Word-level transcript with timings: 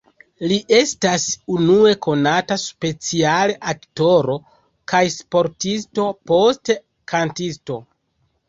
Li 0.51 0.55
estas 0.75 1.25
unue 1.55 1.91
konata 2.05 2.57
speciale 2.63 3.57
aktoro 3.75 4.39
kaj 4.93 5.03
sportisto, 5.19 6.09
poste 6.33 6.79
kantisto. 7.15 7.79